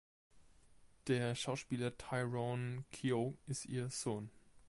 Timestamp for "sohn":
3.91-4.31